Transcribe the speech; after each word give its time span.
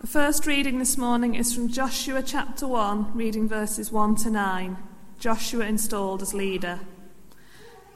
The 0.00 0.06
first 0.06 0.46
reading 0.46 0.78
this 0.78 0.96
morning 0.96 1.34
is 1.34 1.54
from 1.54 1.68
Joshua 1.68 2.22
chapter 2.22 2.66
1, 2.66 3.12
reading 3.12 3.46
verses 3.46 3.92
1 3.92 4.16
to 4.16 4.30
9. 4.30 4.78
Joshua 5.18 5.66
installed 5.66 6.22
as 6.22 6.32
leader. 6.32 6.80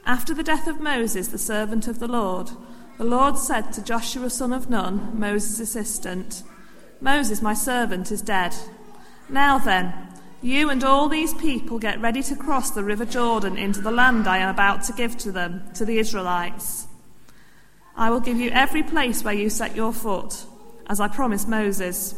After 0.04 0.34
the 0.34 0.42
death 0.42 0.66
of 0.66 0.80
Moses, 0.80 1.28
the 1.28 1.38
servant 1.38 1.88
of 1.88 2.00
the 2.00 2.06
Lord, 2.06 2.50
the 2.98 3.04
Lord 3.04 3.38
said 3.38 3.72
to 3.72 3.82
Joshua 3.82 4.28
son 4.28 4.52
of 4.52 4.68
Nun, 4.68 5.18
Moses' 5.18 5.60
assistant, 5.60 6.42
Moses, 7.00 7.40
my 7.40 7.54
servant, 7.54 8.12
is 8.12 8.20
dead. 8.20 8.54
Now 9.30 9.56
then, 9.56 9.94
you 10.42 10.68
and 10.68 10.84
all 10.84 11.08
these 11.08 11.32
people 11.32 11.78
get 11.78 12.02
ready 12.02 12.22
to 12.24 12.36
cross 12.36 12.70
the 12.70 12.84
river 12.84 13.06
Jordan 13.06 13.56
into 13.56 13.80
the 13.80 13.90
land 13.90 14.28
I 14.28 14.36
am 14.36 14.50
about 14.50 14.82
to 14.84 14.92
give 14.92 15.16
to 15.18 15.32
them, 15.32 15.62
to 15.72 15.86
the 15.86 15.98
Israelites. 15.98 16.86
I 17.96 18.10
will 18.10 18.20
give 18.20 18.36
you 18.36 18.50
every 18.50 18.82
place 18.82 19.24
where 19.24 19.32
you 19.32 19.48
set 19.48 19.74
your 19.74 19.94
foot 19.94 20.44
as 20.88 21.00
I 21.00 21.08
promised 21.08 21.48
Moses. 21.48 22.14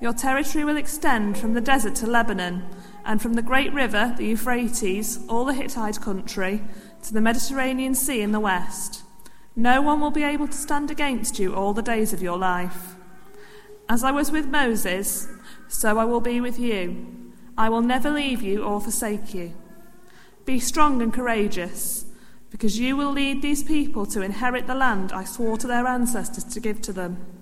Your 0.00 0.12
territory 0.12 0.64
will 0.64 0.76
extend 0.76 1.38
from 1.38 1.54
the 1.54 1.60
desert 1.60 1.94
to 1.96 2.06
Lebanon, 2.06 2.64
and 3.04 3.20
from 3.20 3.34
the 3.34 3.42
great 3.42 3.72
river, 3.72 4.14
the 4.16 4.26
Euphrates, 4.26 5.20
all 5.28 5.44
the 5.44 5.54
Hittite 5.54 6.00
country, 6.00 6.62
to 7.02 7.12
the 7.12 7.20
Mediterranean 7.20 7.94
Sea 7.94 8.20
in 8.20 8.32
the 8.32 8.40
west. 8.40 9.02
No 9.54 9.82
one 9.82 10.00
will 10.00 10.10
be 10.10 10.22
able 10.22 10.46
to 10.46 10.56
stand 10.56 10.90
against 10.90 11.38
you 11.38 11.54
all 11.54 11.74
the 11.74 11.82
days 11.82 12.12
of 12.12 12.22
your 12.22 12.38
life. 12.38 12.94
As 13.88 14.02
I 14.02 14.10
was 14.10 14.30
with 14.30 14.46
Moses, 14.46 15.28
so 15.68 15.98
I 15.98 16.04
will 16.04 16.20
be 16.20 16.40
with 16.40 16.58
you. 16.58 17.32
I 17.58 17.68
will 17.68 17.82
never 17.82 18.10
leave 18.10 18.40
you 18.40 18.62
or 18.62 18.80
forsake 18.80 19.34
you. 19.34 19.52
Be 20.44 20.58
strong 20.58 21.02
and 21.02 21.12
courageous, 21.12 22.06
because 22.50 22.78
you 22.78 22.96
will 22.96 23.12
lead 23.12 23.42
these 23.42 23.62
people 23.62 24.06
to 24.06 24.22
inherit 24.22 24.66
the 24.66 24.74
land 24.74 25.12
I 25.12 25.24
swore 25.24 25.58
to 25.58 25.66
their 25.66 25.86
ancestors 25.86 26.44
to 26.44 26.60
give 26.60 26.80
to 26.82 26.92
them. 26.92 27.41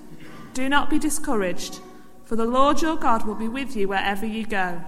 Do 0.53 0.67
not 0.67 0.89
be 0.89 0.99
discouraged, 0.99 1.79
for 2.25 2.35
the 2.35 2.45
Lord 2.45 2.81
your 2.81 2.97
God 2.97 3.25
will 3.25 3.35
be 3.35 3.47
with 3.47 3.75
you 3.75 3.87
wherever 3.87 4.25
you 4.25 4.45
go. 4.45 4.81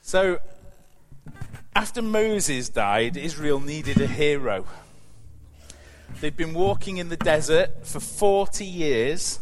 So, 0.00 0.38
after 1.76 2.02
Moses 2.02 2.68
died, 2.68 3.16
Israel 3.16 3.60
needed 3.60 4.00
a 4.00 4.06
hero. 4.06 4.64
They'd 6.20 6.36
been 6.36 6.54
walking 6.54 6.96
in 6.96 7.10
the 7.10 7.16
desert 7.16 7.86
for 7.86 8.00
40 8.00 8.64
years, 8.64 9.40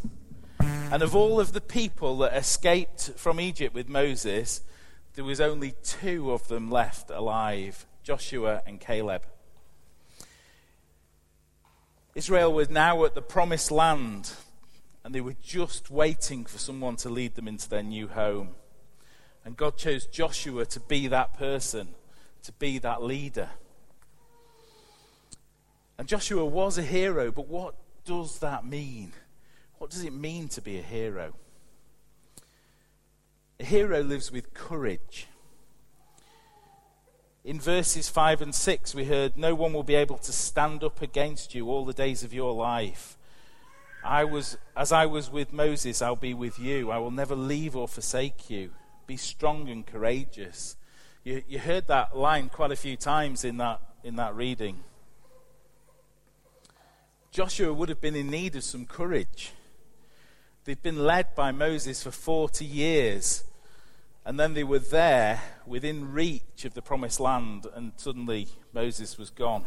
and 0.61 1.03
of 1.03 1.17
all 1.17 1.41
of 1.41 1.53
the 1.53 1.61
people 1.61 2.19
that 2.19 2.37
escaped 2.37 3.13
from 3.17 3.41
Egypt 3.41 3.75
with 3.75 3.89
Moses, 3.89 4.63
there 5.15 5.25
was 5.25 5.41
only 5.41 5.75
two 5.83 6.33
of 6.33 6.49
them 6.49 6.71
left 6.71 7.09
alive 7.09 7.87
Joshua 8.03 8.63
and 8.67 8.79
Caleb. 8.79 9.23
Israel 12.19 12.53
was 12.53 12.69
now 12.69 13.05
at 13.05 13.15
the 13.15 13.23
promised 13.23 13.71
land, 13.71 14.33
and 15.05 15.15
they 15.15 15.21
were 15.21 15.37
just 15.41 15.89
waiting 15.89 16.45
for 16.45 16.59
someone 16.59 16.97
to 16.97 17.09
lead 17.09 17.37
them 17.37 17.47
into 17.47 17.69
their 17.69 17.85
new 17.85 18.09
home. 18.09 18.57
And 19.45 19.57
God 19.57 19.77
chose 19.77 20.05
Joshua 20.05 20.67
to 20.67 20.81
be 20.81 21.07
that 21.07 21.39
person, 21.39 21.91
to 22.43 22.51
be 22.51 22.81
that 22.81 23.05
leader. 23.05 23.51
And 25.97 26.09
Joshua 26.09 26.45
was 26.45 26.77
a 26.77 26.83
hero, 26.83 27.31
but 27.31 27.47
what 27.47 27.77
does 28.05 28.41
that 28.41 28.67
mean? 28.67 29.13
What 29.79 29.91
does 29.91 30.03
it 30.03 30.13
mean 30.13 30.49
to 30.49 30.61
be 30.61 30.77
a 30.77 30.83
hero? 30.83 31.35
A 33.61 33.65
hero 33.65 34.03
lives 34.03 34.33
with 34.33 34.55
courage. 34.55 35.29
In 37.49 37.59
verses 37.59 38.11
5 38.11 38.43
and 38.43 38.55
6, 38.55 38.95
we 38.95 39.07
heard, 39.07 39.39
No 39.39 39.55
one 39.55 39.73
will 39.73 39.83
be 39.83 39.95
able 39.95 40.19
to 40.19 40.33
stand 40.33 40.85
up 40.85 41.01
against 41.01 41.55
you 41.55 41.71
all 41.71 41.87
the 41.87 41.95
days 41.95 42.23
of 42.23 42.35
your 42.35 42.53
life. 42.53 43.17
I 44.05 44.25
was, 44.25 44.59
as 44.77 44.93
I 44.93 45.07
was 45.07 45.31
with 45.31 45.51
Moses, 45.51 46.03
I'll 46.03 46.15
be 46.15 46.35
with 46.35 46.59
you. 46.59 46.91
I 46.91 46.99
will 46.99 47.11
never 47.11 47.35
leave 47.35 47.75
or 47.75 47.89
forsake 47.89 48.51
you. 48.51 48.73
Be 49.07 49.17
strong 49.17 49.71
and 49.71 49.87
courageous. 49.87 50.77
You, 51.25 51.43
you 51.49 51.59
heard 51.59 51.87
that 51.87 52.15
line 52.15 52.51
quite 52.51 52.71
a 52.71 52.77
few 52.77 52.99
times 52.99 53.45
in 53.45 53.57
that, 53.57 53.81
in 54.05 54.17
that 54.17 54.37
reading. 54.37 54.81
Joshua 57.31 57.73
would 57.73 57.89
have 57.89 58.03
been 58.03 58.15
in 58.15 58.29
need 58.29 58.57
of 58.57 58.63
some 58.63 58.85
courage. 58.85 59.53
They've 60.67 60.83
been 60.83 61.03
led 61.03 61.35
by 61.35 61.53
Moses 61.53 62.03
for 62.03 62.11
40 62.11 62.67
years. 62.67 63.45
And 64.29 64.39
then 64.39 64.53
they 64.53 64.63
were 64.63 64.79
there 64.79 65.41
within 65.65 66.13
reach 66.13 66.67
of 66.67 66.75
the 66.75 66.83
promised 66.83 67.19
land, 67.19 67.67
and 67.75 67.93
suddenly 67.97 68.49
Moses 68.75 69.17
was 69.17 69.31
gone. 69.31 69.67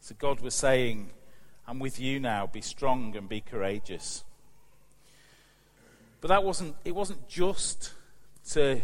So 0.00 0.14
God 0.18 0.40
was 0.40 0.54
saying, 0.54 1.08
I'm 1.66 1.78
with 1.78 1.98
you 1.98 2.20
now. 2.20 2.46
Be 2.46 2.60
strong 2.60 3.16
and 3.16 3.26
be 3.26 3.40
courageous. 3.40 4.24
But 6.20 6.28
that 6.28 6.44
wasn't, 6.44 6.76
it 6.84 6.94
wasn't 6.94 7.26
just 7.26 7.94
to, 8.50 8.72
it 8.72 8.82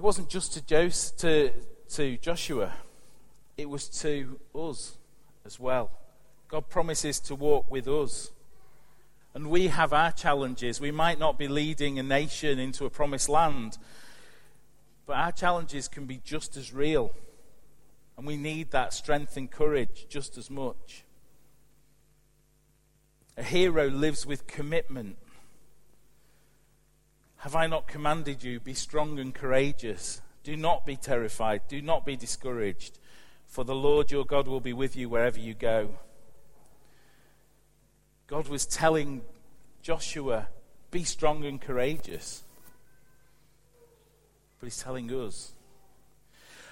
wasn't 0.00 0.28
just 0.28 0.54
to, 0.54 0.66
Jos- 0.66 1.12
to, 1.12 1.52
to 1.90 2.16
Joshua. 2.16 2.72
It 3.56 3.70
was 3.70 3.86
to 4.00 4.40
us 4.52 4.98
as 5.46 5.60
well. 5.60 5.92
God 6.48 6.68
promises 6.68 7.20
to 7.20 7.36
walk 7.36 7.70
with 7.70 7.86
us. 7.86 8.32
And 9.34 9.50
we 9.50 9.66
have 9.66 9.92
our 9.92 10.12
challenges. 10.12 10.80
We 10.80 10.92
might 10.92 11.18
not 11.18 11.38
be 11.38 11.48
leading 11.48 11.98
a 11.98 12.04
nation 12.04 12.60
into 12.60 12.86
a 12.86 12.90
promised 12.90 13.28
land, 13.28 13.78
but 15.06 15.16
our 15.16 15.32
challenges 15.32 15.88
can 15.88 16.06
be 16.06 16.20
just 16.24 16.56
as 16.56 16.72
real. 16.72 17.10
And 18.16 18.26
we 18.26 18.36
need 18.36 18.70
that 18.70 18.94
strength 18.94 19.36
and 19.36 19.50
courage 19.50 20.06
just 20.08 20.38
as 20.38 20.48
much. 20.48 21.02
A 23.36 23.42
hero 23.42 23.88
lives 23.88 24.24
with 24.24 24.46
commitment. 24.46 25.18
Have 27.38 27.56
I 27.56 27.66
not 27.66 27.88
commanded 27.88 28.44
you? 28.44 28.60
Be 28.60 28.72
strong 28.72 29.18
and 29.18 29.34
courageous. 29.34 30.22
Do 30.44 30.56
not 30.56 30.86
be 30.86 30.94
terrified. 30.94 31.62
Do 31.66 31.82
not 31.82 32.06
be 32.06 32.14
discouraged. 32.14 33.00
For 33.46 33.64
the 33.64 33.74
Lord 33.74 34.12
your 34.12 34.24
God 34.24 34.46
will 34.46 34.60
be 34.60 34.72
with 34.72 34.94
you 34.94 35.08
wherever 35.08 35.40
you 35.40 35.54
go. 35.54 35.98
God 38.26 38.48
was 38.48 38.64
telling 38.64 39.22
Joshua, 39.82 40.48
be 40.90 41.04
strong 41.04 41.44
and 41.44 41.60
courageous. 41.60 42.42
But 44.58 44.66
he's 44.66 44.82
telling 44.82 45.10
us. 45.10 45.52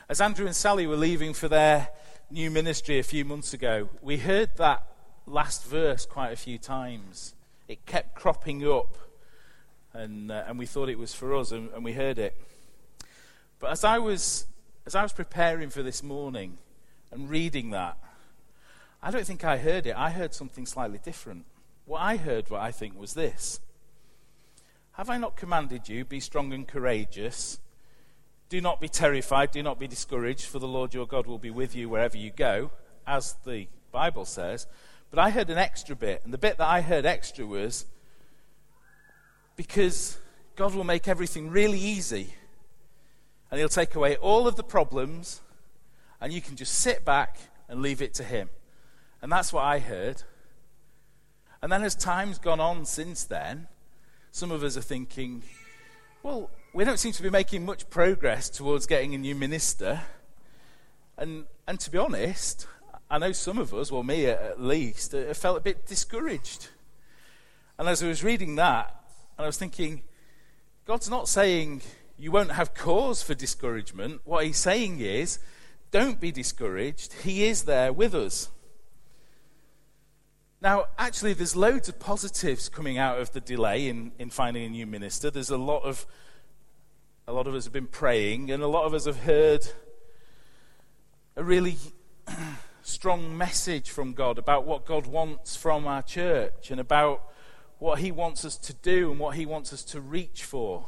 As 0.09 0.21
Andrew 0.21 0.47
and 0.47 0.57
Sally 0.57 0.87
were 0.87 0.97
leaving 0.97 1.35
for 1.35 1.49
their 1.49 1.89
new 2.31 2.51
ministry 2.51 2.99
a 2.99 3.03
few 3.03 3.25
months 3.25 3.53
ago, 3.53 3.91
we 4.01 4.17
heard 4.17 4.51
that 4.57 4.87
last 5.27 5.67
verse 5.67 6.07
quite 6.07 6.33
a 6.33 6.37
few 6.37 6.57
times. 6.57 7.35
It 7.69 7.85
kept 7.85 8.15
cropping 8.15 8.67
up, 8.67 8.97
and, 9.93 10.31
uh, 10.31 10.45
and 10.47 10.59
we 10.59 10.67
thought 10.67 10.89
it 10.89 10.99
was 10.99 11.15
for 11.15 11.37
us, 11.37 11.53
and, 11.53 11.71
and 11.75 11.85
we 11.85 11.93
heard 11.93 12.19
it. 12.19 12.35
But 13.59 13.73
as 13.73 13.85
I, 13.85 13.99
was, 13.99 14.47
as 14.87 14.95
I 14.95 15.03
was 15.03 15.13
preparing 15.13 15.69
for 15.69 15.83
this 15.83 16.03
morning 16.03 16.57
and 17.11 17.29
reading 17.29 17.71
that, 17.71 17.99
I 19.03 19.11
don't 19.11 19.27
think 19.27 19.45
I 19.45 19.59
heard 19.59 19.87
it. 19.87 19.95
I 19.97 20.11
heard 20.11 20.33
something 20.33 20.65
slightly 20.65 20.99
different. 20.99 21.45
What 21.85 22.01
I 22.01 22.17
heard, 22.17 22.49
what 22.51 22.61
I 22.61 22.71
think, 22.71 22.99
was 22.99 23.15
this 23.15 23.61
Have 24.93 25.11
I 25.11 25.19
not 25.19 25.37
commanded 25.37 25.89
you, 25.89 26.05
be 26.05 26.21
strong 26.21 26.53
and 26.53 26.67
courageous? 26.67 27.59
Do 28.49 28.61
not 28.61 28.81
be 28.81 28.89
terrified, 28.89 29.51
do 29.51 29.63
not 29.63 29.79
be 29.79 29.89
discouraged, 29.89 30.45
for 30.45 30.59
the 30.59 30.69
Lord 30.69 30.93
your 30.93 31.07
God 31.07 31.27
will 31.27 31.39
be 31.39 31.51
with 31.51 31.75
you 31.75 31.89
wherever 31.89 32.19
you 32.19 32.31
go, 32.31 32.71
as 33.07 33.37
the 33.45 33.67
Bible 33.91 34.27
says. 34.27 34.67
But 35.11 35.19
I 35.19 35.31
heard 35.31 35.49
an 35.49 35.59
extra 35.59 35.97
bit, 35.97 36.21
and 36.25 36.33
the 36.33 36.39
bit 36.39 36.59
that 36.59 36.69
I 36.69 36.83
heard 36.83 37.07
extra 37.07 37.47
was 37.47 37.87
because 39.57 40.19
God 40.55 40.75
will 40.75 40.85
make 40.85 41.09
everything 41.09 41.51
really 41.51 41.79
easy, 41.79 42.35
and 43.51 43.59
He'll 43.59 43.69
take 43.69 43.95
away 43.95 44.17
all 44.17 44.47
of 44.47 44.57
the 44.57 44.63
problems, 44.63 45.41
and 46.21 46.33
you 46.33 46.41
can 46.41 46.57
just 46.57 46.75
sit 46.75 47.05
back 47.05 47.39
and 47.69 47.81
leave 47.81 48.03
it 48.03 48.15
to 48.15 48.25
Him. 48.25 48.51
And 49.23 49.33
that's 49.33 49.53
what 49.53 49.65
I 49.65 49.79
heard. 49.79 50.23
And 51.63 51.71
then 51.71 51.85
as 51.85 51.95
time's 51.95 52.39
gone 52.39 52.59
on 52.59 52.85
since 52.85 53.23
then, 53.23 53.69
some 54.33 54.51
of 54.51 54.65
us 54.65 54.77
are 54.77 54.83
thinking, 54.83 55.45
well, 56.25 56.51
we 56.75 56.85
don't 56.85 56.99
seem 56.99 57.13
to 57.13 57.23
be 57.23 57.31
making 57.31 57.65
much 57.65 57.89
progress 57.89 58.51
towards 58.51 58.87
getting 58.87 59.15
a 59.15 59.19
new 59.19 59.37
minister. 59.37 60.01
And, 61.17 61.45
and 61.69 61.79
to 61.79 61.91
be 61.91 61.99
honest, 61.99 62.67
I 63.09 63.19
know 63.19 63.31
some 63.31 63.59
of 63.59 63.73
us, 63.75 63.93
well, 63.93 64.03
me 64.03 64.27
at 64.27 64.61
least, 64.61 65.15
uh, 65.15 65.33
felt 65.35 65.59
a 65.59 65.61
bit 65.61 65.87
discouraged. 65.87 66.69
And 67.79 67.89
as 67.89 68.03
I 68.03 68.09
was 68.09 68.25
reading 68.25 68.57
that, 68.57 69.05
and 69.39 69.45
I 69.45 69.47
was 69.47 69.57
thinking, 69.57 70.03
God's 70.85 71.09
not 71.09 71.29
saying 71.29 71.83
you 72.19 72.33
won't 72.33 72.53
have 72.53 72.75
cause 72.75 73.23
for 73.23 73.35
discouragement. 73.35 74.23
What 74.25 74.47
He's 74.47 74.59
saying 74.59 75.01
is, 75.01 75.39
don't 75.91 76.21
be 76.21 76.33
discouraged. 76.33 77.13
He 77.23 77.45
is 77.45 77.65
there 77.65 77.93
with 77.93 78.15
us. 78.15 78.49
Now, 80.63 80.85
actually, 80.97 81.33
there's 81.33 81.57
loads 81.57 81.89
of 81.89 81.99
positives 81.99 82.69
coming 82.69 82.97
out 82.97 83.19
of 83.19 83.33
the 83.33 83.41
delay 83.41 83.89
in, 83.89 84.13
in 84.21 84.31
finding 84.31 84.65
a 84.65 84.69
new 84.69 84.87
minister. 84.87 85.29
There's 85.29 85.51
a 85.51 85.57
lot 85.57 85.83
of 85.83 86.07
a 87.27 87.33
lot 87.33 87.49
of 87.49 87.55
us 87.57 87.65
have 87.65 87.73
been 87.73 87.89
praying, 87.89 88.53
and 88.53 88.63
a 88.63 88.69
lot 88.69 88.85
of 88.85 88.95
us 88.95 89.07
have 89.07 89.25
heard 89.25 89.67
a 91.35 91.43
really 91.43 91.79
strong 92.83 93.37
message 93.37 93.91
from 93.91 94.13
God 94.13 94.39
about 94.39 94.65
what 94.65 94.87
God 94.87 95.09
wants 95.09 95.57
from 95.57 95.89
our 95.89 96.03
church 96.03 96.71
and 96.71 96.81
about 96.81 97.25
what 97.81 97.99
He 97.99 98.13
wants 98.13 98.45
us 98.45 98.57
to 98.59 98.73
do 98.73 99.11
and 99.11 99.19
what 99.19 99.35
He 99.35 99.47
wants 99.47 99.73
us 99.73 99.83
to 99.87 100.01
reach 100.01 100.45
for. 100.45 100.87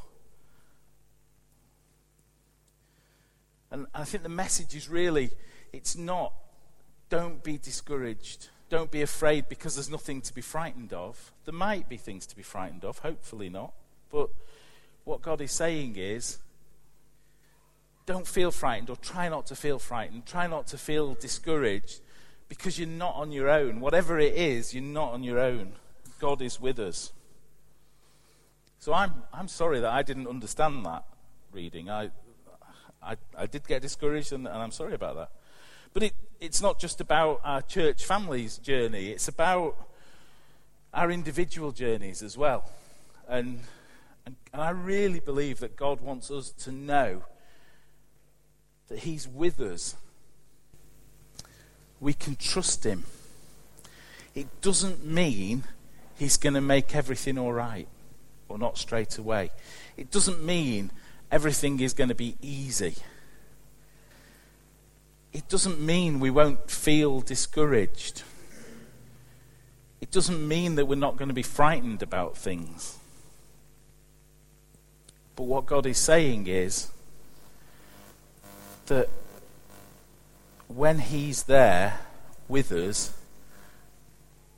And 3.72 3.88
I 3.92 4.04
think 4.04 4.22
the 4.22 4.28
message 4.28 4.76
is 4.76 4.88
really 4.88 5.30
it's 5.72 5.96
not, 5.96 6.32
don't 7.08 7.42
be 7.42 7.58
discouraged. 7.58 8.50
Don't 8.74 8.90
be 8.90 9.02
afraid 9.02 9.48
because 9.48 9.76
there's 9.76 9.88
nothing 9.88 10.20
to 10.22 10.34
be 10.34 10.40
frightened 10.40 10.92
of. 10.92 11.30
There 11.44 11.54
might 11.54 11.88
be 11.88 11.96
things 11.96 12.26
to 12.26 12.34
be 12.34 12.42
frightened 12.42 12.84
of, 12.84 12.98
hopefully 12.98 13.48
not. 13.48 13.72
But 14.10 14.30
what 15.04 15.22
God 15.22 15.40
is 15.40 15.52
saying 15.52 15.94
is 15.96 16.38
don't 18.04 18.26
feel 18.26 18.50
frightened 18.50 18.90
or 18.90 18.96
try 18.96 19.28
not 19.28 19.46
to 19.46 19.54
feel 19.54 19.78
frightened. 19.78 20.26
Try 20.26 20.48
not 20.48 20.66
to 20.66 20.76
feel 20.76 21.14
discouraged 21.14 22.00
because 22.48 22.76
you're 22.76 22.88
not 22.88 23.14
on 23.14 23.30
your 23.30 23.48
own. 23.48 23.78
Whatever 23.78 24.18
it 24.18 24.34
is, 24.34 24.74
you're 24.74 24.82
not 24.82 25.12
on 25.12 25.22
your 25.22 25.38
own. 25.38 25.74
God 26.18 26.42
is 26.42 26.60
with 26.60 26.80
us. 26.80 27.12
So 28.80 28.92
I'm, 28.92 29.22
I'm 29.32 29.46
sorry 29.46 29.78
that 29.78 29.92
I 29.92 30.02
didn't 30.02 30.26
understand 30.26 30.84
that 30.84 31.04
reading. 31.52 31.90
I, 31.90 32.10
I, 33.00 33.18
I 33.38 33.46
did 33.46 33.68
get 33.68 33.82
discouraged, 33.82 34.32
and, 34.32 34.48
and 34.48 34.56
I'm 34.56 34.72
sorry 34.72 34.94
about 34.94 35.14
that. 35.14 35.30
But 35.94 36.02
it, 36.02 36.14
it's 36.40 36.60
not 36.60 36.80
just 36.80 37.00
about 37.00 37.40
our 37.44 37.62
church 37.62 38.04
family's 38.04 38.58
journey, 38.58 39.10
it's 39.10 39.28
about 39.28 39.76
our 40.92 41.10
individual 41.10 41.70
journeys 41.70 42.20
as 42.22 42.36
well. 42.36 42.68
And, 43.28 43.60
and, 44.26 44.34
and 44.52 44.60
I 44.60 44.70
really 44.70 45.20
believe 45.20 45.60
that 45.60 45.76
God 45.76 46.00
wants 46.00 46.30
us 46.32 46.50
to 46.50 46.72
know 46.72 47.22
that 48.88 49.00
He's 49.00 49.26
with 49.26 49.60
us. 49.60 49.94
We 52.00 52.12
can 52.12 52.34
trust 52.34 52.84
Him. 52.84 53.04
It 54.34 54.48
doesn't 54.60 55.04
mean 55.04 55.62
He's 56.16 56.36
going 56.36 56.54
to 56.54 56.60
make 56.60 56.94
everything 56.94 57.38
all 57.38 57.52
right, 57.52 57.88
or 58.48 58.58
not 58.58 58.78
straight 58.78 59.16
away. 59.16 59.50
It 59.96 60.10
doesn't 60.10 60.42
mean 60.42 60.90
everything 61.30 61.78
is 61.78 61.92
going 61.92 62.08
to 62.08 62.14
be 62.16 62.36
easy. 62.42 62.96
It 65.34 65.48
doesn't 65.48 65.80
mean 65.80 66.20
we 66.20 66.30
won't 66.30 66.70
feel 66.70 67.20
discouraged. 67.20 68.22
It 70.00 70.12
doesn't 70.12 70.46
mean 70.46 70.76
that 70.76 70.86
we're 70.86 70.94
not 70.94 71.16
going 71.16 71.28
to 71.28 71.34
be 71.34 71.42
frightened 71.42 72.02
about 72.02 72.36
things. 72.36 72.98
But 75.34 75.44
what 75.44 75.66
God 75.66 75.86
is 75.86 75.98
saying 75.98 76.46
is 76.46 76.88
that 78.86 79.08
when 80.68 81.00
He's 81.00 81.42
there 81.42 81.98
with 82.46 82.70
us, 82.70 83.12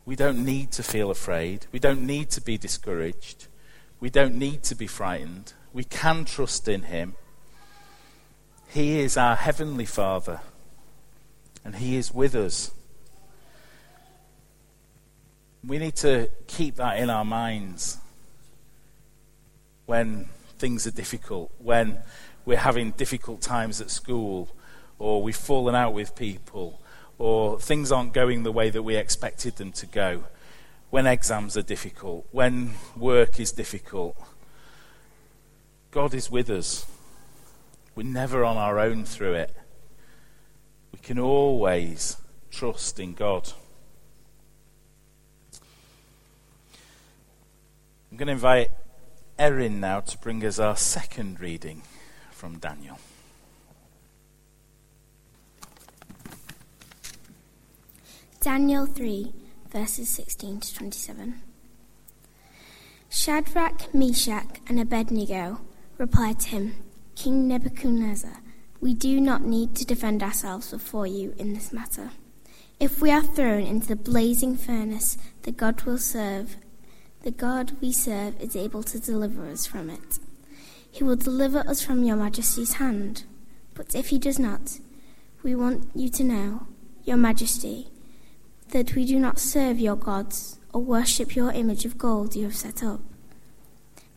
we 0.05 0.15
don't 0.15 0.45
need 0.45 0.73
to 0.73 0.83
feel 0.83 1.11
afraid. 1.11 1.67
We 1.73 1.79
don't 1.79 2.03
need 2.03 2.29
to 2.31 2.41
be 2.43 2.59
discouraged. 2.59 3.47
We 3.99 4.11
don't 4.11 4.35
need 4.35 4.63
to 4.65 4.75
be 4.75 4.87
frightened. 4.87 5.55
We 5.73 5.85
can 5.85 6.27
trust 6.27 6.69
in 6.69 6.83
Him. 6.83 7.15
He 8.69 9.01
is 9.01 9.17
our 9.17 9.37
Heavenly 9.37 9.87
Father, 9.87 10.41
and 11.67 11.75
He 11.75 11.97
is 11.97 12.15
with 12.15 12.37
us. 12.37 12.71
We 15.67 15.79
need 15.79 15.97
to 15.97 16.31
keep 16.47 16.77
that 16.77 16.99
in 16.99 17.11
our 17.11 17.25
minds 17.25 17.99
when 19.87 20.29
things 20.59 20.87
are 20.87 20.93
difficult, 20.93 21.51
when 21.59 21.99
we're 22.45 22.57
having 22.57 22.93
difficult 22.93 23.41
times 23.41 23.81
at 23.81 23.91
school, 23.91 24.49
or 25.01 25.21
we've 25.21 25.37
fallen 25.37 25.75
out 25.75 25.93
with 25.93 26.15
people, 26.15 26.81
or 27.19 27.59
things 27.59 27.91
aren't 27.91 28.13
going 28.13 28.45
the 28.45 28.53
way 28.53 28.71
that 28.71 28.85
we 28.85 28.95
expected 28.95 29.57
them 29.57 29.73
to 29.73 29.87
go, 29.87 30.23
when 30.91 31.05
exams 31.05 31.57
are 31.57 31.63
difficult, 31.63 32.29
when 32.31 32.75
work 32.97 33.41
is 33.41 33.51
difficult. 33.51 34.17
God 35.91 36.15
is 36.15 36.31
with 36.31 36.49
us. 36.49 36.87
We're 37.97 38.05
never 38.05 38.45
on 38.45 38.57
our 38.57 38.79
own 38.79 39.05
through 39.05 39.35
it. 39.35 39.57
We 40.97 41.01
can 41.03 41.19
always 41.19 42.17
trust 42.51 42.99
in 42.99 43.13
God. 43.13 43.53
I'm 48.11 48.17
going 48.17 48.29
to 48.29 48.33
invite 48.33 48.69
Erin 49.39 49.79
now 49.79 50.01
to 50.01 50.17
bring 50.17 50.43
us 50.43 50.59
our 50.59 50.75
second 50.75 51.39
reading 51.39 51.83
from 52.31 52.57
Daniel. 52.59 52.99
Daniel 58.41 58.87
3, 58.87 59.35
verses 59.71 60.09
16 60.09 60.61
to 60.61 60.75
27. 60.77 61.43
Shadrach, 63.11 63.95
Meshach, 63.95 64.61
and 64.67 64.81
Abednego 64.81 65.61
replied 65.99 66.41
to 66.41 66.49
him, 66.49 66.75
King 67.15 67.47
Nebuchadnezzar, 67.49 68.39
we 68.81 68.95
do 68.95 69.21
not 69.21 69.43
need 69.43 69.75
to 69.77 69.85
defend 69.85 70.23
ourselves 70.23 70.71
before 70.71 71.07
you 71.07 71.35
in 71.39 71.55
this 71.55 71.73
matter. 71.73 72.11
If 72.79 73.01
we 73.01 73.11
are 73.11 73.23
thrown 73.23 73.63
into 73.63 73.89
the 73.89 73.97
blazing 73.97 74.57
furnace, 74.57 75.17
the 75.43 75.53
God 75.53 75.83
will 75.83 75.99
serve, 75.99 76.57
the 77.23 77.31
God 77.31 77.73
we 77.81 77.91
serve 77.91 78.41
is 78.41 78.55
able 78.55 78.83
to 78.85 79.01
deliver 79.01 79.47
us 79.47 79.67
from 79.67 79.89
it. 79.89 80.19
He 80.91 81.03
will 81.03 81.17
deliver 81.17 81.61
us 81.61 81.83
from 81.83 82.05
your 82.05 82.17
majesty's 82.17 82.75
hand. 82.75 83.25
But 83.75 83.95
if 83.95 84.09
he 84.09 84.19
does 84.19 84.39
not, 84.39 84.79
we 85.43 85.55
want 85.55 85.89
you 85.95 86.09
to 86.11 86.25
know, 86.25 86.67
your 87.05 87.17
majesty, 87.17 87.89
that 88.71 88.95
we 88.95 89.05
do 89.05 89.19
not 89.19 89.39
serve 89.39 89.79
your 89.79 89.97
gods 89.97 90.59
or 90.73 90.81
worship 90.81 91.37
your 91.37 91.53
image 91.53 91.85
of 91.85 91.99
gold 91.99 92.35
you 92.35 92.45
have 92.45 92.57
set 92.57 92.83
up. 92.83 93.01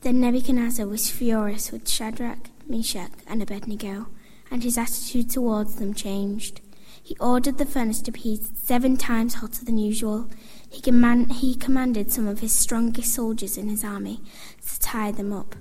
Then 0.01 0.21
Nebuchadnezzar 0.21 0.87
was 0.87 1.09
furious 1.09 1.71
with 1.71 1.87
Shadrach, 1.87 2.49
Meshach, 2.67 3.11
and 3.27 3.41
Abednego, 3.41 4.07
and 4.51 4.63
his 4.63 4.77
attitude 4.77 5.29
towards 5.29 5.75
them 5.75 5.93
changed. 5.93 6.61
He 7.01 7.17
ordered 7.19 7.57
the 7.57 7.65
furnace 7.65 8.01
to 8.03 8.11
be 8.11 8.39
seven 8.61 8.97
times 8.97 9.35
hotter 9.35 9.65
than 9.65 9.77
usual. 9.77 10.29
He, 10.69 10.81
command, 10.81 11.33
he 11.33 11.55
commanded 11.55 12.11
some 12.11 12.27
of 12.27 12.39
his 12.39 12.53
strongest 12.53 13.13
soldiers 13.13 13.57
in 13.57 13.67
his 13.67 13.83
army 13.83 14.21
to 14.67 14.79
tie 14.79 15.11
them 15.11 15.33
up 15.33 15.55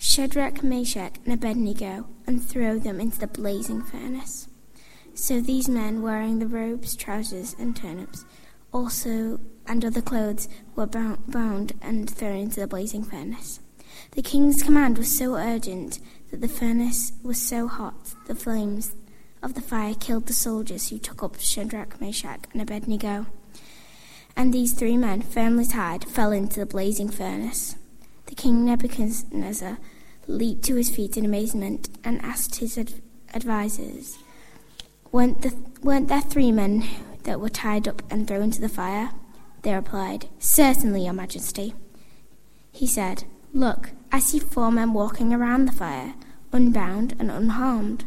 Shadrach, 0.00 0.62
Meshach, 0.62 1.14
and 1.24 1.34
Abednego, 1.34 2.06
and 2.24 2.44
throw 2.44 2.78
them 2.78 3.00
into 3.00 3.18
the 3.18 3.26
blazing 3.26 3.82
furnace. 3.82 4.46
So 5.12 5.40
these 5.40 5.68
men, 5.68 6.02
wearing 6.02 6.38
the 6.38 6.46
robes, 6.46 6.94
trousers, 6.94 7.56
and 7.58 7.74
turnips, 7.74 8.24
also 8.72 9.40
and 9.66 9.84
other 9.84 10.00
clothes, 10.00 10.48
were 10.76 10.86
bound 10.86 11.72
and 11.82 12.08
thrown 12.08 12.36
into 12.36 12.60
the 12.60 12.68
blazing 12.68 13.02
furnace. 13.02 13.58
The 14.12 14.22
king's 14.22 14.62
command 14.62 14.96
was 14.96 15.16
so 15.16 15.34
urgent 15.34 15.98
that 16.30 16.40
the 16.40 16.48
furnace 16.48 17.12
was 17.22 17.40
so 17.40 17.68
hot 17.68 18.14
the 18.26 18.34
flames 18.34 18.94
of 19.42 19.54
the 19.54 19.60
fire 19.60 19.94
killed 19.94 20.26
the 20.26 20.32
soldiers 20.32 20.88
who 20.88 20.98
took 20.98 21.22
up 21.22 21.40
Shadrach, 21.40 22.00
Meshach, 22.00 22.44
and 22.52 22.60
Abednego. 22.60 23.26
And 24.36 24.52
these 24.52 24.72
three 24.72 24.96
men, 24.96 25.22
firmly 25.22 25.66
tied, 25.66 26.04
fell 26.04 26.32
into 26.32 26.60
the 26.60 26.66
blazing 26.66 27.08
furnace. 27.08 27.76
The 28.26 28.34
king 28.34 28.64
Nebuchadnezzar 28.64 29.78
leaped 30.26 30.64
to 30.64 30.76
his 30.76 30.90
feet 30.90 31.16
in 31.16 31.24
amazement 31.24 31.88
and 32.04 32.22
asked 32.22 32.56
his 32.56 32.76
ad- 32.76 32.94
advisers, 33.34 34.18
weren't, 35.10 35.42
the, 35.42 35.54
weren't 35.82 36.08
there 36.08 36.20
three 36.20 36.52
men 36.52 36.84
that 37.24 37.40
were 37.40 37.48
tied 37.48 37.88
up 37.88 38.02
and 38.10 38.28
thrown 38.28 38.44
into 38.44 38.60
the 38.60 38.68
fire? 38.68 39.10
They 39.62 39.74
replied, 39.74 40.28
Certainly, 40.38 41.04
Your 41.04 41.14
Majesty. 41.14 41.74
He 42.70 42.86
said, 42.86 43.24
Look, 43.52 43.90
I 44.10 44.20
see 44.20 44.38
four 44.38 44.70
men 44.72 44.92
walking 44.92 45.32
around 45.32 45.66
the 45.66 45.72
fire, 45.72 46.14
unbound 46.52 47.14
and 47.18 47.30
unharmed, 47.30 48.04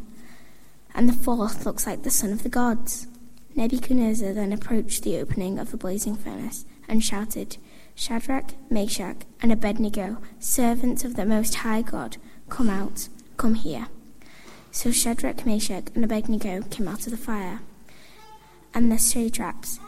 and 0.94 1.08
the 1.08 1.14
fourth 1.14 1.66
looks 1.66 1.86
like 1.86 2.04
the 2.04 2.10
son 2.10 2.32
of 2.32 2.44
the 2.44 2.50
gods. 2.50 3.08
Nebuchadnezzar 3.56 4.34
then 4.34 4.52
approached 4.54 5.04
the 5.04 5.18
opening 5.18 5.60
of 5.60 5.72
the 5.72 5.78
blazing 5.78 6.16
furnace 6.16 6.66
and 6.88 7.04
shouted, 7.04 7.58
Shadrach, 7.96 8.54
Meshach, 8.70 9.18
and 9.42 9.52
Abednego, 9.52 10.18
servants 10.40 11.04
of 11.04 11.16
the 11.16 11.26
Most 11.26 11.56
High 11.56 11.82
God, 11.82 12.18
come 12.50 12.70
out, 12.70 13.08
come 13.38 13.56
here. 13.56 13.88
So 14.72 14.92
Shadrach, 14.92 15.46
Meshach, 15.46 15.88
and 15.94 16.04
Abednego 16.04 16.62
came 16.70 16.88
out 16.88 17.06
of 17.06 17.12
the 17.12 17.18
fire. 17.18 17.60
and 18.74 18.92
the 18.92 18.98
satraps, 18.98 19.80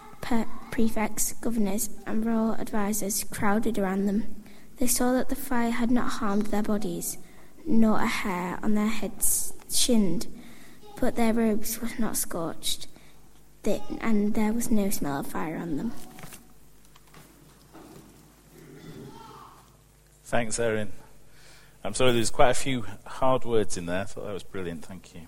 prefects, 0.71 1.33
governors, 1.33 1.89
and 2.05 2.25
royal 2.25 2.55
advisers 2.55 3.23
crowded 3.23 3.77
around 3.77 4.05
them. 4.05 4.42
They 4.77 4.87
saw 4.87 5.13
that 5.13 5.29
the 5.29 5.35
fire 5.35 5.71
had 5.71 5.91
not 5.91 6.13
harmed 6.13 6.47
their 6.47 6.63
bodies, 6.63 7.17
nor 7.65 7.99
a 7.99 8.07
hair 8.07 8.59
on 8.61 8.75
their 8.75 8.87
heads 8.87 9.53
shinned, 9.71 10.27
but 10.99 11.15
their 11.15 11.33
robes 11.33 11.81
were 11.81 11.89
not 11.99 12.17
scorched, 12.17 12.87
and 14.01 14.33
there 14.33 14.51
was 14.51 14.69
no 14.69 14.89
smell 14.89 15.19
of 15.21 15.27
fire 15.27 15.57
on 15.57 15.77
them. 15.77 15.93
Thanks, 20.25 20.59
Erin. 20.59 20.91
I'm 21.83 21.93
sorry, 21.93 22.13
there's 22.13 22.31
quite 22.31 22.49
a 22.49 22.55
few 22.55 22.85
hard 23.05 23.45
words 23.45 23.77
in 23.77 23.85
there. 23.85 24.01
I 24.01 24.05
thought 24.05 24.25
that 24.25 24.33
was 24.33 24.43
brilliant. 24.43 24.85
Thank 24.85 25.13
you. 25.13 25.27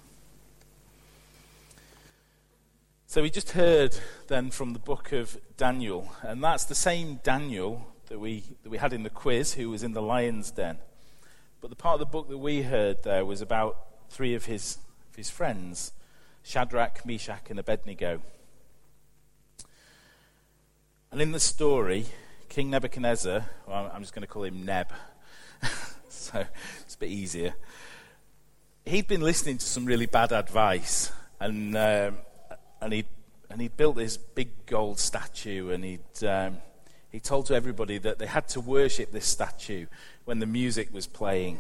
So 3.06 3.22
we 3.22 3.30
just 3.30 3.52
heard 3.52 3.98
then 4.28 4.52
from 4.52 4.74
the 4.74 4.80
book 4.80 5.12
of 5.12 5.38
Daniel, 5.58 6.12
and 6.22 6.44
that's 6.44 6.66
the 6.66 6.76
same 6.76 7.20
Daniel 7.24 7.88
that 8.08 8.20
we, 8.20 8.44
that 8.64 8.70
we 8.70 8.78
had 8.78 8.94
in 8.94 9.04
the 9.04 9.10
quiz 9.10 9.54
who 9.54 9.70
was 9.70 9.84
in 9.84 9.94
the 9.94 10.02
lion's 10.02 10.52
den. 10.52 10.78
But 11.62 11.70
the 11.70 11.76
part 11.76 11.96
of 11.96 12.00
the 12.00 12.06
book 12.06 12.30
that 12.30 12.38
we 12.38 12.62
heard 12.62 13.04
there 13.04 13.26
was 13.26 13.42
about 13.42 13.78
three 14.10 14.36
of 14.36 14.46
his, 14.46 14.78
of 15.10 15.16
his 15.16 15.30
friends 15.30 15.92
Shadrach, 16.44 17.04
Meshach, 17.06 17.50
and 17.50 17.58
Abednego. 17.58 18.22
And 21.12 21.20
in 21.20 21.32
the 21.32 21.40
story, 21.40 22.06
King 22.50 22.70
Nebuchadnezzar, 22.70 23.50
well, 23.68 23.92
I'm 23.92 24.02
just 24.02 24.14
going 24.14 24.22
to 24.22 24.28
call 24.28 24.44
him 24.44 24.64
Neb, 24.64 24.94
so 26.10 26.46
it's 26.82 26.96
a 26.96 26.98
bit 27.00 27.10
easier. 27.10 27.56
He'd 28.86 29.08
been 29.08 29.22
listening 29.22 29.58
to 29.58 29.66
some 29.66 29.86
really 29.86 30.06
bad 30.06 30.32
advice, 30.32 31.12
and 31.40 31.76
um, 31.76 32.18
and 32.80 32.94
he 32.94 33.06
and 33.50 33.60
he 33.60 33.68
built 33.68 33.96
this 33.96 34.18
big 34.18 34.68
gold 34.68 35.00
statue, 35.00 35.72
and 35.72 35.84
he'd 35.84 36.24
um, 36.24 36.58
he 37.16 37.22
told 37.22 37.46
to 37.46 37.56
everybody 37.56 37.98
that 37.98 38.20
they 38.20 38.26
had 38.26 38.46
to 38.50 38.60
worship 38.60 39.14
this 39.14 39.26
statue 39.26 39.86
when 40.26 40.40
the 40.40 40.46
music 40.46 40.94
was 40.94 41.08
playing, 41.08 41.60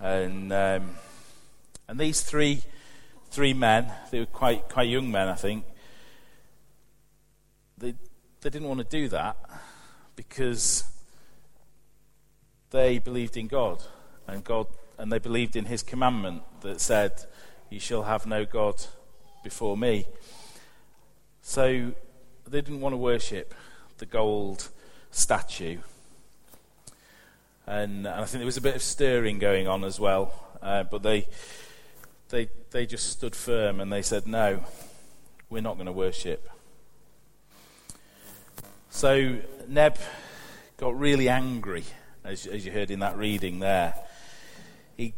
and 0.00 0.52
um, 0.52 0.96
and 1.86 2.00
these 2.00 2.22
three 2.22 2.62
three 3.30 3.54
men, 3.54 3.92
they 4.10 4.18
were 4.18 4.26
quite 4.26 4.68
quite 4.68 4.88
young 4.88 5.08
men, 5.08 5.28
I 5.28 5.36
think. 5.36 5.64
They 7.78 7.94
they 8.40 8.50
didn't 8.50 8.66
want 8.66 8.80
to 8.80 8.84
do 9.00 9.06
that 9.10 9.36
because 10.16 10.82
they 12.70 12.98
believed 12.98 13.36
in 13.36 13.46
God, 13.46 13.80
and 14.26 14.42
God 14.42 14.66
and 14.98 15.12
they 15.12 15.20
believed 15.20 15.54
in 15.54 15.66
His 15.66 15.84
commandment 15.84 16.42
that 16.62 16.80
said, 16.80 17.12
"You 17.68 17.78
shall 17.78 18.02
have 18.02 18.26
no 18.26 18.44
God 18.44 18.84
before 19.44 19.76
me." 19.76 20.06
So 21.40 21.92
they 22.48 22.60
didn't 22.62 22.80
want 22.80 22.94
to 22.94 22.96
worship 22.96 23.54
the 24.00 24.06
gold 24.06 24.68
statue. 25.10 25.78
And, 27.66 28.06
and 28.06 28.08
I 28.08 28.24
think 28.24 28.40
there 28.40 28.46
was 28.46 28.56
a 28.56 28.62
bit 28.62 28.74
of 28.74 28.82
stirring 28.82 29.38
going 29.38 29.68
on 29.68 29.84
as 29.84 30.00
well. 30.00 30.34
Uh, 30.60 30.82
but 30.82 31.02
they, 31.02 31.26
they, 32.30 32.48
they 32.72 32.86
just 32.86 33.10
stood 33.10 33.36
firm 33.36 33.78
and 33.80 33.92
they 33.92 34.02
said, 34.02 34.26
no, 34.26 34.64
we're 35.48 35.62
not 35.62 35.74
going 35.74 35.86
to 35.86 35.92
worship. 35.92 36.50
So 38.88 39.36
Neb 39.68 39.98
got 40.78 40.98
really 40.98 41.28
angry, 41.28 41.84
as, 42.24 42.46
as 42.46 42.66
you 42.66 42.72
heard 42.72 42.90
in 42.90 43.00
that 43.00 43.16
reading 43.16 43.60
there. 43.60 43.94
He, 44.96 45.14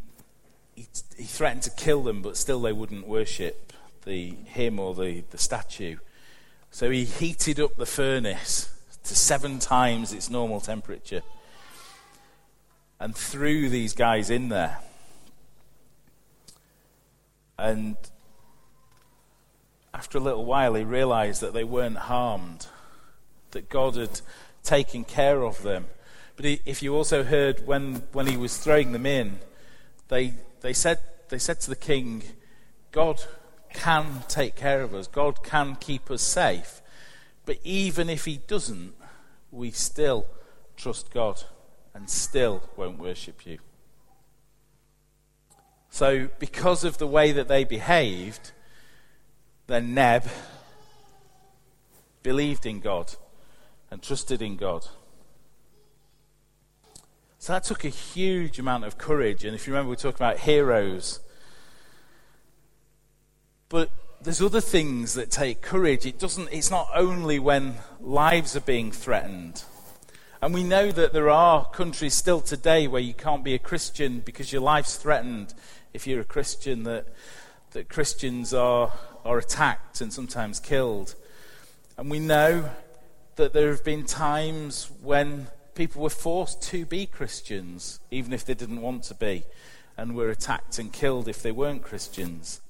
he, 0.75 0.87
he 1.17 1.25
threatened 1.25 1.62
to 1.62 1.71
kill 1.71 2.03
them, 2.03 2.21
but 2.21 2.37
still 2.37 2.61
they 2.61 2.73
wouldn't 2.73 3.07
worship 3.07 3.73
the, 4.05 4.31
him 4.47 4.79
or 4.79 4.95
the, 4.95 5.23
the 5.31 5.39
statue. 5.39 5.97
So 6.71 6.91
he 6.91 7.05
heated 7.05 7.61
up 7.61 7.77
the 7.77 7.87
furnace 7.87 8.72
to 9.04 9.16
seven 9.16 9.59
times 9.59 10.12
its 10.12 10.30
normal 10.30 10.61
temperature 10.61 11.23
and 13.00 13.16
threw 13.16 13.68
these 13.68 13.94
guys 13.94 14.30
in 14.30 14.49
there. 14.49 14.78
And 17.59 17.97
after 19.92 20.18
a 20.18 20.21
little 20.21 20.44
while, 20.44 20.75
he 20.75 20.85
realized 20.85 21.40
that 21.40 21.52
they 21.52 21.64
weren't 21.64 21.99
harmed, 21.99 22.68
that 23.50 23.68
God 23.68 23.97
had 23.97 24.21
taken 24.62 25.04
care 25.04 25.42
of 25.42 25.62
them. 25.62 25.87
But 26.37 26.44
he, 26.44 26.61
if 26.64 26.82
you 26.82 26.94
also 26.94 27.25
heard 27.25 27.66
when, 27.66 28.04
when 28.12 28.26
he 28.26 28.37
was 28.37 28.56
throwing 28.56 28.92
them 28.92 29.06
in, 29.06 29.40
they, 30.09 30.35
they, 30.61 30.73
said, 30.73 30.99
they 31.28 31.38
said 31.38 31.61
to 31.61 31.71
the 31.71 31.76
king, 31.76 32.23
God 32.90 33.21
can 33.73 34.23
take 34.28 34.54
care 34.54 34.82
of 34.82 34.94
us, 34.94 35.06
God 35.06 35.42
can 35.42 35.76
keep 35.76 36.11
us 36.11 36.23
safe. 36.23 36.82
But 37.44 37.58
even 37.64 38.08
if 38.08 38.25
He 38.25 38.38
doesn't, 38.38 38.94
we 39.50 39.70
still 39.70 40.26
trust 40.76 41.12
God 41.12 41.42
and 41.94 42.08
still 42.08 42.62
won't 42.76 42.99
worship 42.99 43.44
you. 43.46 43.58
So, 45.90 46.30
because 46.38 46.84
of 46.84 46.99
the 46.99 47.06
way 47.06 47.32
that 47.32 47.49
they 47.49 47.64
behaved, 47.64 48.52
then 49.66 49.94
Neb 49.94 50.25
believed 52.22 52.64
in 52.64 52.80
God 52.80 53.14
and 53.90 54.02
trusted 54.02 54.40
in 54.40 54.56
God. 54.56 54.87
So 57.38 57.52
that 57.52 57.64
took 57.64 57.84
a 57.84 57.88
huge 57.88 58.58
amount 58.58 58.84
of 58.84 58.99
courage. 58.99 59.44
And 59.44 59.54
if 59.54 59.66
you 59.66 59.72
remember, 59.72 59.90
we 59.90 59.96
talked 59.96 60.16
about 60.16 60.38
heroes. 60.38 61.18
But 63.68 63.90
there's 64.23 64.41
other 64.41 64.61
things 64.61 65.14
that 65.14 65.31
take 65.31 65.62
courage. 65.62 66.07
It 66.07 66.19
doesn't, 66.19 66.49
it's 66.52 66.71
not 66.71 66.88
only 66.95 67.38
when 67.38 67.75
lives 68.00 68.55
are 68.55 68.61
being 68.61 68.93
threatened. 68.93 69.64
And 70.41 70.55
we 70.55 70.62
know 70.62 70.93
that 70.93 71.12
there 71.12 71.31
are 71.31 71.64
countries 71.67 72.14
still 72.14 72.41
today 72.41 72.87
where 72.87 73.00
you 73.00 73.14
can't 73.14 73.43
be 73.43 73.55
a 73.55 73.59
Christian 73.59 74.21
because 74.21 74.52
your 74.52 74.62
life's 74.62 74.97
threatened 74.97 75.55
if 75.93 76.07
you're 76.07 76.21
a 76.21 76.25
Christian, 76.25 76.85
that, 76.85 77.07
that 77.73 77.88
Christians 77.88 78.55
are, 78.55 78.93
are 79.25 79.38
attacked 79.38 80.00
and 80.00 80.12
sometimes 80.12 80.61
killed. 80.61 81.14
And 81.97 82.11
we 82.11 82.19
know 82.19 82.71
that 83.37 83.52
there 83.52 83.71
have 83.71 83.85
been 83.85 84.05
times 84.05 84.91
when 85.02 85.49
people 85.75 86.02
were 86.02 86.11
forced 86.11 86.62
to 86.62 86.87
be 86.87 87.07
Christians, 87.07 88.00
even 88.11 88.33
if 88.33 88.45
they 88.45 88.55
didn't 88.55 88.81
want 88.81 89.02
to 89.05 89.14
be, 89.14 89.45
and 89.97 90.14
were 90.14 90.31
attacked 90.31 90.79
and 90.79 90.93
killed 90.93 91.29
if 91.29 91.43
they 91.43 91.52
weren't 91.52 91.83
Christians. 91.83 92.62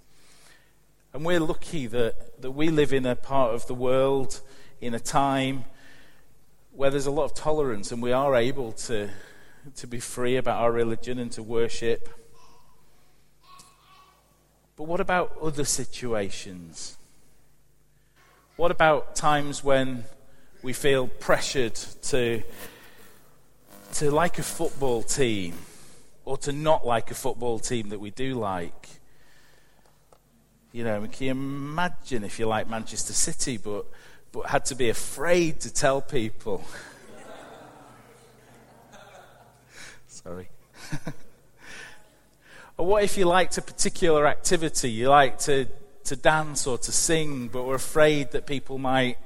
And 1.14 1.26
we're 1.26 1.40
lucky 1.40 1.86
that, 1.88 2.40
that 2.40 2.52
we 2.52 2.70
live 2.70 2.90
in 2.90 3.04
a 3.04 3.14
part 3.14 3.54
of 3.54 3.66
the 3.66 3.74
world, 3.74 4.40
in 4.80 4.94
a 4.94 4.98
time 4.98 5.66
where 6.70 6.88
there's 6.88 7.04
a 7.04 7.10
lot 7.10 7.24
of 7.24 7.34
tolerance 7.34 7.92
and 7.92 8.02
we 8.02 8.12
are 8.12 8.34
able 8.34 8.72
to, 8.72 9.10
to 9.76 9.86
be 9.86 10.00
free 10.00 10.36
about 10.36 10.62
our 10.62 10.72
religion 10.72 11.18
and 11.18 11.30
to 11.32 11.42
worship. 11.42 12.08
But 14.76 14.84
what 14.84 15.00
about 15.00 15.36
other 15.42 15.66
situations? 15.66 16.96
What 18.56 18.70
about 18.70 19.14
times 19.14 19.62
when 19.62 20.04
we 20.62 20.72
feel 20.72 21.08
pressured 21.08 21.74
to, 21.74 22.42
to 23.94 24.10
like 24.10 24.38
a 24.38 24.42
football 24.42 25.02
team 25.02 25.58
or 26.24 26.38
to 26.38 26.52
not 26.52 26.86
like 26.86 27.10
a 27.10 27.14
football 27.14 27.58
team 27.58 27.90
that 27.90 28.00
we 28.00 28.10
do 28.10 28.34
like? 28.34 29.01
You 30.72 30.84
know, 30.84 31.06
can 31.12 31.26
you 31.26 31.30
imagine 31.32 32.24
if 32.24 32.38
you 32.38 32.46
like 32.46 32.66
Manchester 32.66 33.12
City, 33.12 33.58
but, 33.58 33.84
but 34.32 34.46
had 34.46 34.64
to 34.66 34.74
be 34.74 34.88
afraid 34.88 35.60
to 35.60 35.72
tell 35.72 36.00
people? 36.00 36.64
Sorry. 40.06 40.48
or 42.78 42.86
what 42.86 43.04
if 43.04 43.18
you 43.18 43.26
liked 43.26 43.58
a 43.58 43.62
particular 43.62 44.26
activity? 44.26 44.90
You 44.90 45.10
like 45.10 45.38
to, 45.40 45.66
to 46.04 46.16
dance 46.16 46.66
or 46.66 46.78
to 46.78 46.90
sing, 46.90 47.48
but 47.48 47.64
were 47.64 47.74
afraid 47.74 48.30
that 48.30 48.46
people 48.46 48.78
might, 48.78 49.18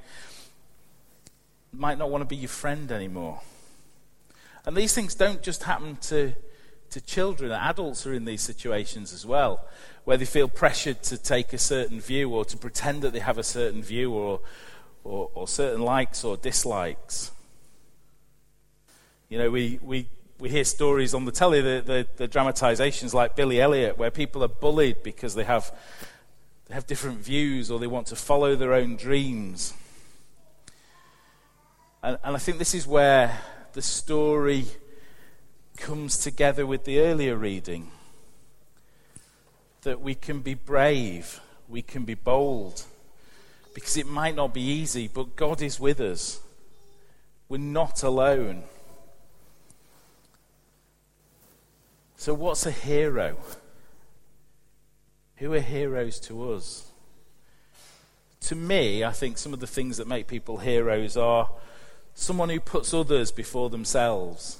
might 1.71 1.97
not 1.97 2.09
want 2.09 2.23
to 2.23 2.25
be 2.25 2.35
your 2.35 2.49
friend 2.49 2.91
anymore? 2.91 3.39
And 4.65 4.75
these 4.75 4.93
things 4.93 5.15
don't 5.15 5.41
just 5.41 5.63
happen 5.63 5.95
to, 6.01 6.33
to 6.91 7.01
children, 7.01 7.51
adults 7.51 8.05
are 8.07 8.13
in 8.13 8.25
these 8.25 8.41
situations 8.41 9.13
as 9.13 9.25
well 9.25 9.67
where 10.07 10.15
they 10.15 10.23
feel 10.23 10.47
pressured 10.47 11.03
to 11.03 11.17
take 11.17 11.51
a 11.51 11.57
certain 11.57 11.99
view 11.99 12.33
or 12.33 12.45
to 12.45 12.55
pretend 12.55 13.01
that 13.01 13.11
they 13.11 13.19
have 13.19 13.37
a 13.37 13.43
certain 13.43 13.83
view 13.83 14.09
or, 14.13 14.39
or, 15.03 15.29
or 15.35 15.49
certain 15.49 15.81
likes 15.81 16.23
or 16.23 16.37
dislikes. 16.37 17.29
You 19.27 19.37
know, 19.37 19.51
we, 19.51 19.81
we, 19.83 20.07
we 20.39 20.47
hear 20.47 20.63
stories 20.63 21.13
on 21.13 21.25
the 21.25 21.31
telly, 21.33 21.59
the, 21.59 21.83
the, 21.85 22.07
the 22.15 22.25
dramatizations 22.25 23.13
like 23.13 23.35
Billy 23.35 23.59
Elliot, 23.59 23.97
where 23.97 24.09
people 24.09 24.41
are 24.45 24.47
bullied 24.47 25.03
because 25.03 25.35
they 25.35 25.43
have, 25.43 25.75
they 26.67 26.73
have 26.73 26.87
different 26.87 27.17
views 27.17 27.69
or 27.69 27.77
they 27.77 27.85
want 27.85 28.07
to 28.07 28.15
follow 28.15 28.55
their 28.55 28.73
own 28.73 28.95
dreams. 28.95 29.73
And, 32.01 32.17
and 32.23 32.33
I 32.33 32.39
think 32.39 32.59
this 32.59 32.73
is 32.73 32.87
where 32.87 33.37
the 33.73 33.81
story 33.81 34.67
comes 35.87 36.17
together 36.17 36.65
with 36.65 36.83
the 36.83 36.99
earlier 36.99 37.37
reading 37.37 37.89
that 39.83 40.01
we 40.01 40.13
can 40.13 40.41
be 40.41 40.53
brave, 40.53 41.39
we 41.69 41.81
can 41.81 42.03
be 42.03 42.13
bold, 42.13 42.83
because 43.73 43.95
it 43.95 44.05
might 44.05 44.35
not 44.35 44.53
be 44.53 44.59
easy, 44.59 45.07
but 45.07 45.37
God 45.37 45.61
is 45.61 45.79
with 45.79 46.01
us. 46.01 46.41
We're 47.47 47.59
not 47.59 48.03
alone. 48.03 48.63
So, 52.17 52.33
what's 52.33 52.65
a 52.65 52.71
hero? 52.71 53.37
Who 55.37 55.53
are 55.53 55.61
heroes 55.61 56.19
to 56.19 56.51
us? 56.51 56.91
To 58.41 58.55
me, 58.55 59.05
I 59.05 59.13
think 59.13 59.37
some 59.37 59.53
of 59.53 59.61
the 59.61 59.67
things 59.67 59.95
that 59.95 60.07
make 60.07 60.27
people 60.27 60.57
heroes 60.57 61.15
are 61.15 61.49
someone 62.13 62.49
who 62.49 62.59
puts 62.59 62.93
others 62.93 63.31
before 63.31 63.69
themselves, 63.69 64.59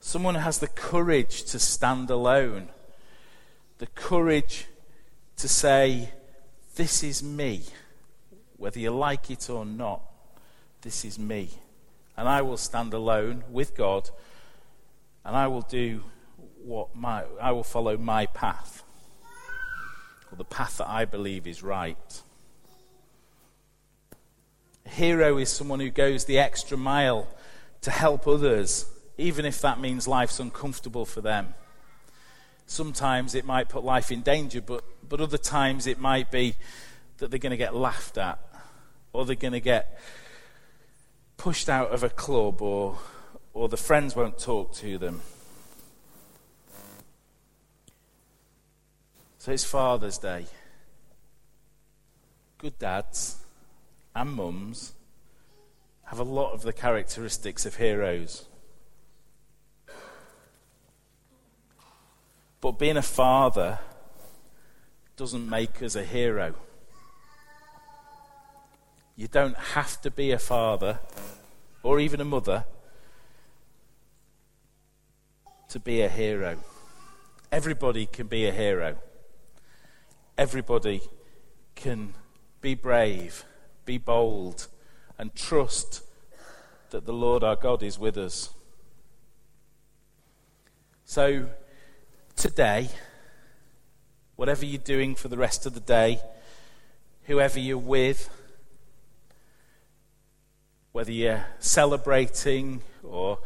someone 0.00 0.34
has 0.34 0.58
the 0.58 0.66
courage 0.66 1.44
to 1.44 1.58
stand 1.58 2.10
alone, 2.10 2.68
the 3.78 3.86
courage 3.86 4.66
to 5.36 5.48
say, 5.48 6.10
this 6.76 7.02
is 7.02 7.22
me. 7.22 7.62
Whether 8.56 8.80
you 8.80 8.90
like 8.90 9.30
it 9.30 9.48
or 9.48 9.64
not, 9.64 10.02
this 10.82 11.04
is 11.04 11.18
me. 11.18 11.50
And 12.16 12.28
I 12.28 12.42
will 12.42 12.56
stand 12.56 12.92
alone 12.92 13.44
with 13.50 13.76
God 13.76 14.10
and 15.24 15.36
I 15.36 15.46
will 15.46 15.62
do 15.62 16.02
what 16.64 16.94
my, 16.94 17.24
I 17.40 17.52
will 17.52 17.64
follow 17.64 17.96
my 17.96 18.26
path, 18.26 18.82
or 20.30 20.36
the 20.36 20.44
path 20.44 20.78
that 20.78 20.88
I 20.88 21.04
believe 21.04 21.46
is 21.46 21.62
right. 21.62 22.22
A 24.86 24.88
hero 24.88 25.38
is 25.38 25.50
someone 25.50 25.80
who 25.80 25.90
goes 25.90 26.24
the 26.24 26.38
extra 26.38 26.76
mile 26.76 27.28
to 27.82 27.90
help 27.90 28.26
others, 28.26 28.86
even 29.20 29.44
if 29.44 29.60
that 29.60 29.78
means 29.78 30.08
life's 30.08 30.40
uncomfortable 30.40 31.04
for 31.04 31.20
them. 31.20 31.54
Sometimes 32.66 33.34
it 33.34 33.44
might 33.44 33.68
put 33.68 33.84
life 33.84 34.10
in 34.10 34.22
danger, 34.22 34.62
but, 34.62 34.82
but 35.06 35.20
other 35.20 35.38
times 35.38 35.86
it 35.86 35.98
might 35.98 36.30
be 36.30 36.54
that 37.18 37.30
they're 37.30 37.38
going 37.38 37.50
to 37.50 37.56
get 37.56 37.74
laughed 37.74 38.16
at, 38.16 38.38
or 39.12 39.26
they're 39.26 39.36
going 39.36 39.52
to 39.52 39.60
get 39.60 40.00
pushed 41.36 41.68
out 41.68 41.90
of 41.90 42.02
a 42.02 42.08
club, 42.08 42.62
or, 42.62 42.98
or 43.52 43.68
the 43.68 43.76
friends 43.76 44.16
won't 44.16 44.38
talk 44.38 44.72
to 44.74 44.98
them. 44.98 45.20
So 49.38 49.52
it's 49.52 49.64
Father's 49.64 50.18
Day. 50.18 50.46
Good 52.58 52.78
dads 52.78 53.36
and 54.14 54.32
mums 54.32 54.92
have 56.04 56.18
a 56.18 56.24
lot 56.24 56.52
of 56.52 56.62
the 56.62 56.72
characteristics 56.72 57.64
of 57.64 57.76
heroes. 57.76 58.46
But 62.60 62.78
being 62.78 62.96
a 62.96 63.02
father 63.02 63.78
doesn't 65.16 65.48
make 65.48 65.82
us 65.82 65.96
a 65.96 66.04
hero. 66.04 66.54
You 69.16 69.28
don't 69.28 69.56
have 69.56 70.00
to 70.02 70.10
be 70.10 70.32
a 70.32 70.38
father 70.38 71.00
or 71.82 72.00
even 72.00 72.20
a 72.20 72.24
mother 72.24 72.64
to 75.68 75.78
be 75.78 76.00
a 76.02 76.08
hero. 76.08 76.56
Everybody 77.52 78.06
can 78.06 78.26
be 78.26 78.46
a 78.46 78.52
hero. 78.52 78.96
Everybody 80.36 81.00
can 81.74 82.14
be 82.60 82.74
brave, 82.74 83.44
be 83.84 83.98
bold, 83.98 84.68
and 85.18 85.34
trust 85.34 86.02
that 86.90 87.06
the 87.06 87.12
Lord 87.12 87.44
our 87.44 87.56
God 87.56 87.82
is 87.82 87.98
with 87.98 88.16
us. 88.16 88.50
So, 91.04 91.48
today, 92.40 92.88
whatever 94.36 94.64
you're 94.64 94.78
doing 94.78 95.14
for 95.14 95.28
the 95.28 95.36
rest 95.36 95.66
of 95.66 95.74
the 95.74 95.80
day, 95.80 96.18
whoever 97.24 97.60
you're 97.60 97.76
with, 97.76 98.30
whether 100.92 101.12
you're 101.12 101.44
celebrating 101.58 102.80
or 103.02 103.40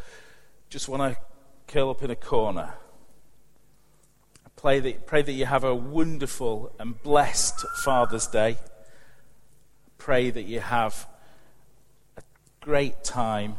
just 0.69 0.87
want 0.87 1.13
to 1.13 1.21
curl 1.67 1.89
up 1.89 2.03
in 2.03 2.09
a 2.09 2.15
corner, 2.15 2.73
I 4.45 4.49
pray 4.55 4.79
that, 4.79 5.05
pray 5.05 5.21
that 5.23 5.33
you 5.33 5.45
have 5.45 5.65
a 5.65 5.75
wonderful 5.75 6.71
and 6.79 7.03
blessed 7.03 7.65
Father's 7.83 8.27
Day. 8.27 8.55
Pray 9.97 10.29
that 10.29 10.43
you 10.43 10.61
have 10.61 11.05
a 12.15 12.21
great 12.61 13.03
time. 13.03 13.57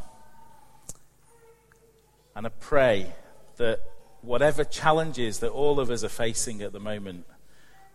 And 2.35 2.47
I 2.47 2.49
pray 2.49 3.13
that 3.57 3.79
whatever 4.27 4.65
challenges 4.65 5.39
that 5.39 5.49
all 5.49 5.79
of 5.79 5.89
us 5.89 6.03
are 6.03 6.09
facing 6.09 6.61
at 6.61 6.73
the 6.73 6.79
moment, 6.81 7.25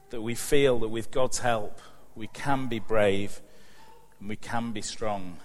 that 0.09 0.23
we 0.23 0.35
feel 0.35 0.79
that 0.79 0.89
with 0.89 1.11
God's 1.11 1.41
help, 1.41 1.79
we 2.15 2.27
can 2.27 2.69
be 2.69 2.79
brave 2.79 3.43
and 4.19 4.31
we 4.31 4.37
can 4.37 4.73
be 4.73 4.81
strong. 4.81 5.37